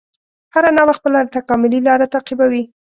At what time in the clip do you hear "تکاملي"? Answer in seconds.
1.37-1.79